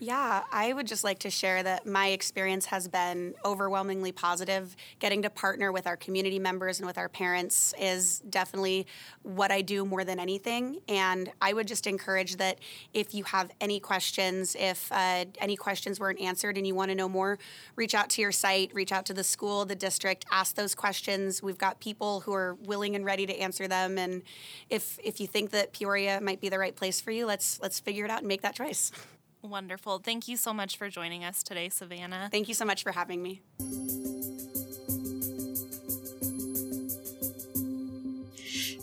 Yeah, 0.03 0.45
I 0.51 0.73
would 0.73 0.87
just 0.87 1.05
like 1.05 1.19
to 1.21 1.31
share 1.31 1.63
that 1.63 1.85
my 1.85 2.09
experience 2.09 2.65
has 2.67 2.89
been 2.89 3.35
overwhelmingly 3.45 4.13
positive. 4.13 4.75
Getting 4.99 5.21
to 5.23 5.29
partner 5.29 5.73
with 5.73 5.87
our 5.87 5.99
community 5.99 6.39
members 6.39 6.79
and 6.79 6.87
with 6.87 6.97
our 6.97 7.11
parents 7.11 7.75
is 7.79 8.21
definitely 8.21 8.87
what 9.25 9.51
I 9.51 9.61
do 9.61 9.85
more 9.85 10.03
than 10.03 10.19
anything. 10.19 10.81
And 10.89 11.31
I 11.43 11.53
would 11.53 11.69
just 11.69 11.87
encourage 11.87 12.37
that 12.37 12.61
if 12.95 13.13
you 13.13 13.25
have 13.25 13.51
any 13.61 13.79
questions, 13.79 14.57
if 14.59 14.91
uh, 14.91 15.27
any 15.39 15.55
questions 15.55 16.01
weren't 16.01 16.19
answered 16.19 16.57
and 16.57 16.67
you 16.67 16.75
want 16.75 16.89
to 16.89 16.95
know 16.95 17.09
more, 17.09 17.39
reach 17.77 17.95
out 17.95 18.09
to 18.11 18.23
your 18.23 18.33
site, 18.33 18.73
reach 18.73 18.93
out 18.93 19.05
to 19.05 19.13
the 19.13 19.25
school, 19.25 19.67
the 19.67 19.77
district, 19.77 20.25
ask 20.33 20.55
those 20.55 20.75
questions. 20.75 21.43
We've 21.43 21.59
got 21.59 21.79
people 21.79 22.21
who 22.21 22.33
are 22.33 22.55
willing 22.65 22.97
and 22.97 23.05
ready 23.05 23.27
to 23.27 23.39
answer 23.39 23.69
them. 23.69 23.99
And 23.99 24.23
if 24.71 24.99
if 25.05 25.21
you 25.21 25.27
think 25.27 25.51
that 25.51 25.75
Peoria 25.75 26.23
might 26.23 26.41
be 26.41 26.49
the 26.49 26.59
right 26.59 26.75
place 26.75 27.03
for 27.03 27.11
you, 27.11 27.27
let's 27.27 27.61
let's 27.61 27.79
figure 27.79 28.07
it 28.07 28.11
out 28.11 28.21
and 28.21 28.29
make 28.29 28.41
that 28.41 28.55
choice. 28.55 28.93
Wonderful. 29.43 29.99
Thank 29.99 30.29
you 30.29 30.37
so 30.37 30.53
much 30.53 30.77
for 30.77 30.91
joining 30.91 31.25
us 31.25 31.43
today, 31.43 31.69
Savannah. 31.69 32.29
Thank 32.31 32.49
you 32.49 32.55
so 32.55 32.65
much 32.65 32.83
for 32.83 32.93
having 32.93 33.23
me. 33.23 33.41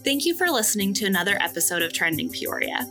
Thank 0.08 0.26
you 0.26 0.38
for 0.38 0.48
listening 0.48 0.94
to 0.96 1.06
another 1.06 1.38
episode 1.42 1.82
of 1.82 1.92
Trending 1.92 2.30
Peoria. 2.30 2.88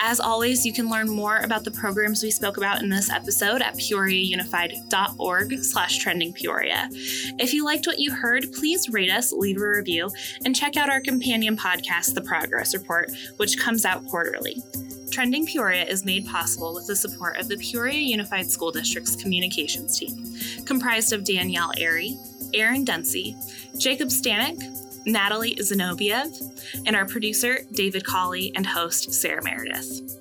As 0.00 0.20
always, 0.20 0.66
you 0.66 0.72
can 0.74 0.90
learn 0.90 1.08
more 1.08 1.38
about 1.38 1.64
the 1.64 1.70
programs 1.70 2.22
we 2.22 2.30
spoke 2.30 2.58
about 2.58 2.82
in 2.82 2.90
this 2.90 3.10
episode 3.10 3.62
at 3.62 3.74
peoriaunified.org 3.76 5.64
slash 5.64 6.04
trendingpeoria. 6.04 6.88
If 7.40 7.54
you 7.54 7.64
liked 7.64 7.86
what 7.86 7.98
you 7.98 8.12
heard, 8.12 8.52
please 8.52 8.90
rate 8.90 9.10
us, 9.10 9.32
leave 9.32 9.62
a 9.62 9.66
review, 9.66 10.10
and 10.44 10.54
check 10.54 10.76
out 10.76 10.90
our 10.90 11.00
companion 11.00 11.56
podcast, 11.56 12.14
The 12.14 12.20
Progress 12.20 12.74
Report, 12.74 13.10
which 13.38 13.58
comes 13.58 13.86
out 13.86 14.06
quarterly. 14.06 14.62
Trending 15.10 15.46
Peoria 15.46 15.84
is 15.84 16.04
made 16.04 16.26
possible 16.26 16.74
with 16.74 16.86
the 16.86 16.96
support 16.96 17.38
of 17.38 17.48
the 17.48 17.56
Peoria 17.56 17.98
Unified 17.98 18.50
School 18.50 18.70
District's 18.70 19.16
communications 19.16 19.98
team, 19.98 20.34
comprised 20.64 21.12
of 21.12 21.24
Danielle 21.24 21.72
Airy, 21.76 22.16
Aaron 22.54 22.84
Dempsey, 22.84 23.36
Jacob 23.76 24.08
Stanek, 24.08 24.58
Natalie 25.06 25.56
Zenobiev, 25.56 26.82
and 26.86 26.94
our 26.94 27.06
producer, 27.06 27.60
David 27.72 28.04
Colley, 28.04 28.52
and 28.54 28.66
host, 28.66 29.12
Sarah 29.12 29.42
Meredith. 29.42 30.17